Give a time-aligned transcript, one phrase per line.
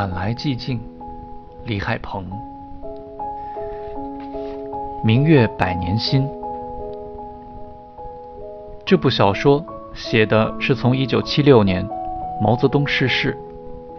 [0.00, 0.80] 晚来寂静，
[1.66, 2.24] 李海鹏。
[5.04, 6.26] 明月百年心。
[8.86, 9.62] 这部小说
[9.92, 11.86] 写的是从1976年
[12.40, 13.36] 毛泽东逝世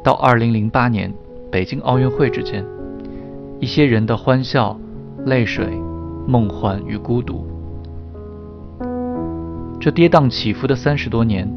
[0.01, 1.13] 到2008年
[1.51, 2.65] 北京奥运会之间，
[3.59, 4.75] 一些人的欢笑、
[5.27, 5.67] 泪水、
[6.25, 7.45] 梦幻与孤独。
[9.79, 11.47] 这跌宕起伏的三十多年，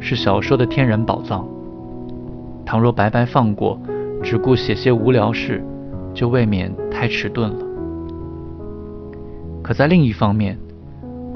[0.00, 1.46] 是小说的天然宝藏。
[2.74, 3.78] 倘若白白放过，
[4.20, 5.62] 只顾写些无聊事，
[6.12, 7.64] 就未免太迟钝了。
[9.62, 10.58] 可在另一方面，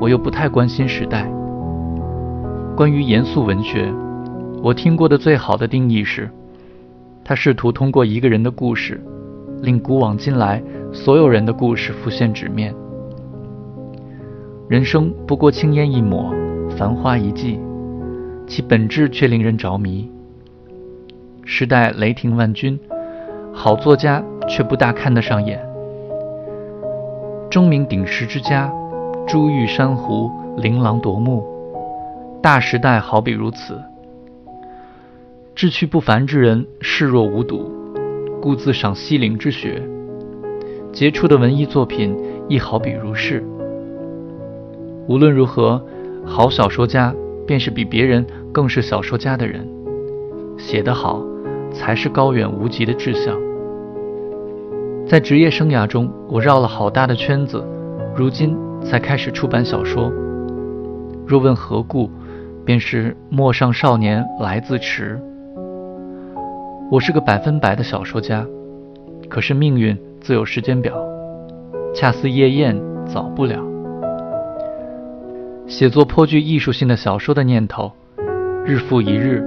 [0.01, 1.30] 我又不太关心时代。
[2.77, 3.88] 关于严肃文学，
[4.64, 6.28] 我听过的最好的定义是：
[7.24, 9.00] 他试图通过一个人的故事，
[9.62, 10.61] 令古往今来
[10.92, 12.75] 所有人的故事浮现纸面。
[14.69, 16.34] 人生不过青烟一抹，
[16.77, 17.61] 繁花一季，
[18.44, 20.11] 其本质却令人着迷。
[21.50, 22.78] 时代雷霆万钧，
[23.54, 25.58] 好作家却不大看得上眼。
[27.50, 28.70] 钟鸣鼎食之家，
[29.27, 31.42] 珠玉珊瑚，琳琅夺目。
[32.42, 33.80] 大时代好比如此。
[35.54, 37.72] 志趣不凡之人视若无睹，
[38.42, 39.82] 故自赏西陵之雪。
[40.92, 42.14] 杰出的文艺作品
[42.46, 43.42] 亦好比如是。
[45.08, 45.82] 无论如何，
[46.26, 47.14] 好小说家
[47.46, 49.66] 便是比别人更是小说家的人。
[50.58, 51.22] 写得好，
[51.72, 53.36] 才是高远无极的志向。
[55.06, 57.64] 在职业生涯中，我绕了好大的圈子，
[58.14, 60.12] 如今才开始出版小说。
[61.27, 62.10] 若问何故，
[62.64, 65.19] 便是陌上少年来自迟。
[66.91, 68.47] 我是个百分百的小说家，
[69.28, 70.94] 可是命运自有时间表，
[71.94, 73.62] 恰似夜宴，早不了。
[75.66, 77.93] 写作颇具艺术性的小说的念头，
[78.64, 79.43] 日复一日，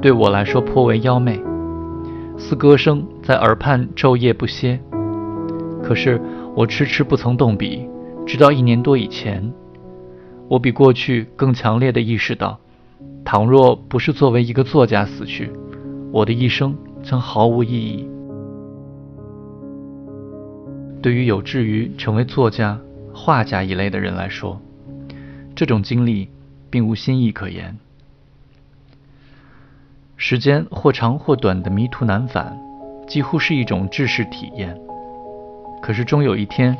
[0.00, 1.40] 对我来说颇为妖媚，
[2.36, 4.78] 似歌声在耳畔昼夜不歇。
[5.82, 6.20] 可是
[6.54, 7.88] 我迟迟不曾动笔，
[8.24, 9.52] 直到一年多以前，
[10.48, 12.58] 我比过去更强烈地意识到，
[13.24, 15.50] 倘若不是作为一个作家死去，
[16.12, 18.08] 我的一生将毫无意义。
[21.02, 22.78] 对于有志于成为作家、
[23.12, 24.60] 画家一类的人来说，
[25.56, 26.28] 这种经历
[26.70, 27.76] 并无新意可言，
[30.20, 32.58] 时间或长或短的迷途难返，
[33.06, 34.76] 几乎是一种知识体验。
[35.80, 36.76] 可是终有一天，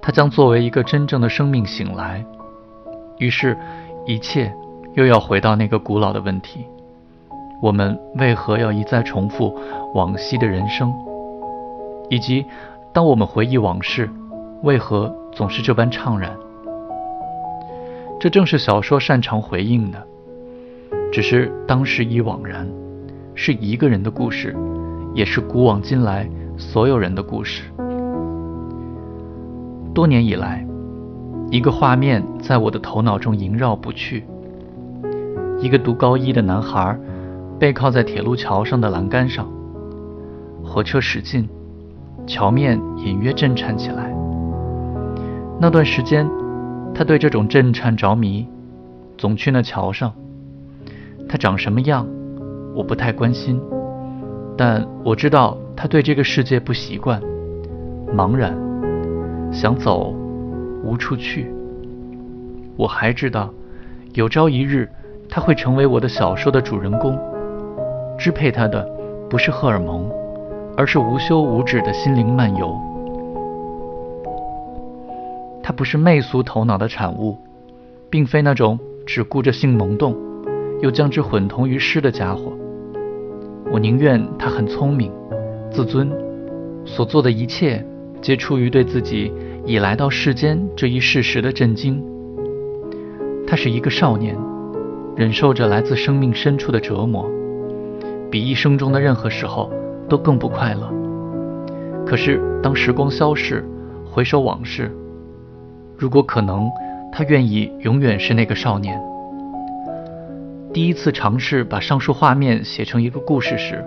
[0.00, 2.24] 它将作为一个真正的生命醒来。
[3.18, 3.54] 于是，
[4.06, 4.50] 一切
[4.94, 6.64] 又要回到那个古老的问题：
[7.60, 9.54] 我们为何要一再重复
[9.92, 10.90] 往昔的人生？
[12.08, 12.46] 以及，
[12.94, 14.08] 当我们回忆往事，
[14.62, 16.34] 为何总是这般怅然？
[18.18, 20.06] 这正是小说擅长回应的，
[21.12, 22.68] 只是当时已惘然，
[23.34, 24.56] 是一个人的故事，
[25.14, 27.64] 也是古往今来所有人的故事。
[29.92, 30.64] 多年以来，
[31.50, 34.24] 一个画面在我的头脑中萦绕不去：
[35.58, 36.96] 一个读高一的男孩，
[37.58, 39.48] 背靠在铁路桥上的栏杆上，
[40.62, 41.48] 火车驶近，
[42.26, 44.14] 桥面隐约震颤起来。
[45.60, 46.28] 那段时间。
[46.92, 48.46] 他对这种震颤着迷，
[49.16, 50.12] 总去那桥上。
[51.30, 52.04] 他长什么样，
[52.74, 53.62] 我不太关心，
[54.56, 57.22] 但我知道他对这个世界不习惯，
[58.12, 58.52] 茫然，
[59.52, 60.12] 想走，
[60.82, 61.48] 无处去。
[62.76, 63.48] 我还知道，
[64.14, 64.88] 有朝一日
[65.28, 67.16] 他会成为我的小说的主人公，
[68.18, 68.84] 支配他的
[69.28, 70.10] 不是荷尔蒙，
[70.76, 72.76] 而是无休无止的心灵漫游。
[75.62, 77.38] 他不是媚俗头脑的产物，
[78.10, 78.76] 并非那种
[79.06, 80.12] 只顾着性萌动，
[80.80, 82.52] 又将之混同于诗的家伙。
[83.72, 85.12] 我宁愿他很聪明、
[85.70, 86.10] 自尊，
[86.84, 87.84] 所做的一切
[88.20, 89.32] 皆出于对自己
[89.64, 92.02] 已来到世间这一事实的震惊。
[93.46, 94.36] 他是一个少年，
[95.16, 97.28] 忍受着来自生命深处的折磨，
[98.30, 99.70] 比一生中的任何时候
[100.08, 100.92] 都更不快乐。
[102.06, 103.64] 可是当时光消逝，
[104.10, 104.90] 回首往事。
[105.96, 106.68] 如果可能，
[107.12, 109.00] 他愿意永远是那个少年。
[110.72, 113.84] 第一次尝试把上述画面写成一个故事时，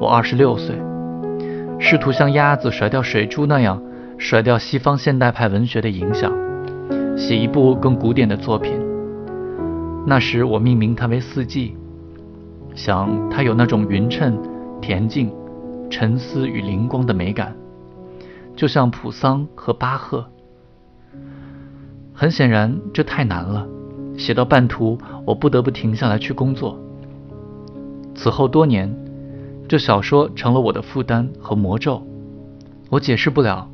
[0.00, 0.74] 我二十六岁，
[1.78, 3.80] 试图像鸭子甩掉水珠那样
[4.18, 6.32] 甩掉西方现代派文学的影响，
[7.16, 8.72] 写一部更古典的作品。
[10.04, 11.76] 那时我命名它为《四季》，
[12.76, 14.36] 想它有那种匀称、
[14.80, 15.32] 恬静、
[15.88, 17.54] 沉思与灵光的美感，
[18.56, 20.26] 就像普桑和巴赫。
[22.12, 23.64] 很显然，这太难了。
[24.16, 26.78] 写到半途，我不得不停下来去工作。
[28.14, 28.94] 此后多年，
[29.66, 32.02] 这小说成了我的负担和魔咒。
[32.90, 33.68] 我解释不了，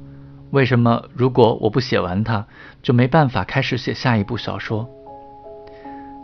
[0.50, 2.46] 为什么如果我不写完它，
[2.82, 4.88] 就没办法开始写下一部小说。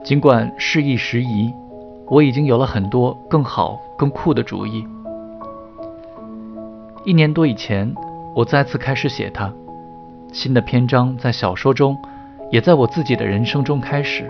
[0.05, 1.53] 尽管事易时移，
[2.09, 4.87] 我已经有了很多更好、更酷的主意。
[7.05, 7.93] 一年多以前，
[8.35, 9.53] 我再次开始写它。
[10.33, 11.97] 新的篇章在小说中，
[12.51, 14.29] 也在我自己的人生中开始。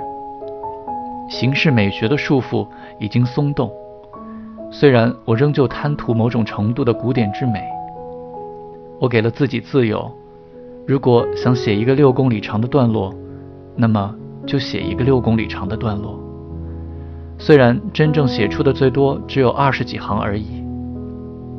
[1.29, 2.67] 形式美学的束缚
[2.99, 3.71] 已经松动，
[4.71, 7.63] 虽然我仍旧贪图某种程度的古典之美。
[9.01, 10.11] 我给了自己自由，
[10.87, 13.13] 如果想写一个六公里长的段落，
[13.75, 14.15] 那么
[14.47, 16.19] 就写一个六公里长的段落。
[17.39, 20.63] 虽然真正写出的最多只有二十几行而已，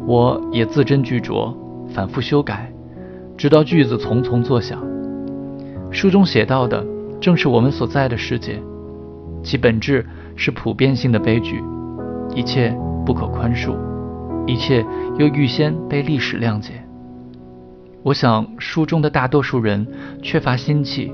[0.08, 1.54] 我也字斟句酌，
[1.90, 2.72] 反复修改，
[3.36, 4.95] 直到句子丛丛作响。
[5.92, 6.86] 书中写到的
[7.22, 8.60] 正是我们所在的世界，
[9.44, 10.06] 其本质
[10.36, 11.64] 是普遍性的悲剧，
[12.36, 13.76] 一切不可宽恕，
[14.46, 14.86] 一切
[15.18, 16.74] 又预先被历史谅解。
[18.04, 19.88] 我想，书中的大多数人
[20.22, 21.12] 缺乏心气，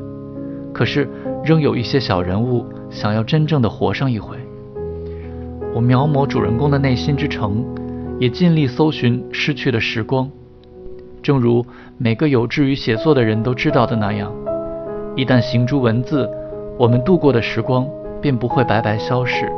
[0.73, 1.07] 可是
[1.43, 4.35] 仍有一些小人物想要真正的活上一回。
[5.73, 7.63] 我描摹主人公的内心之城，
[8.19, 10.29] 也尽力搜寻失去的时光。
[11.21, 11.65] 正如
[11.97, 14.33] 每个有志于写作的人都知道的那样，
[15.15, 16.29] 一旦行诸文字，
[16.77, 17.87] 我们度过的时光
[18.21, 19.51] 便不会白白消逝。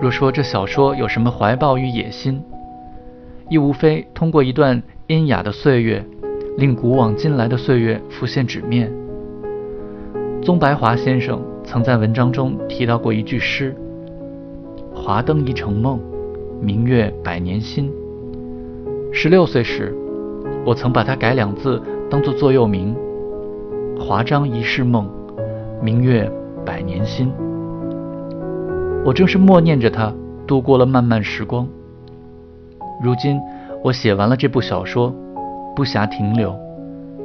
[0.00, 2.42] 若说这小说有什么怀抱与野心，
[3.48, 4.82] 亦无非通过一段。
[5.08, 6.04] 阴雅的岁月，
[6.56, 8.92] 令古往今来的岁月浮现纸面。
[10.42, 13.72] 宗白华先生曾在文章中提到过一句诗
[14.92, 16.00] ：“华灯一城梦，
[16.60, 17.88] 明月百年心。”
[19.14, 19.94] 十六岁时，
[20.64, 21.80] 我曾把它改两字
[22.10, 22.92] 当做座右铭
[23.98, 25.10] ：“华章一世梦，
[25.82, 26.30] 明月
[26.64, 27.32] 百年心。”
[29.04, 30.12] 我正是默念着他
[30.46, 31.66] 度过了漫漫时光。
[33.02, 33.40] 如今。
[33.84, 35.14] 我写完了这部小说，
[35.76, 36.58] 不暇停留，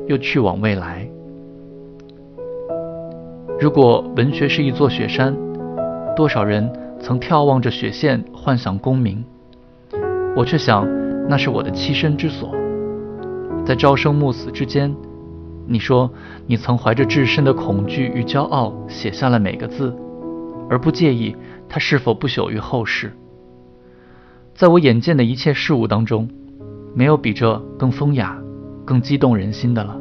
[0.08, 1.08] 又去往未来。
[3.60, 5.36] 如果文学是一座雪山，
[6.16, 9.24] 多少人曾眺望着雪线幻想功名，
[10.36, 10.88] 我却想
[11.28, 12.54] 那是我的栖身之所。
[13.66, 14.94] 在朝生暮死之间，
[15.72, 16.12] 你说
[16.46, 19.96] 你曾怀着至深的恐惧与骄傲写下了每个字，
[20.70, 21.36] 而不介意
[21.70, 23.16] 它是否不朽于后世。
[24.54, 26.30] 在我眼见的一切事物当中。
[26.94, 28.38] 没有比这更风雅、
[28.84, 29.98] 更激动人心的了。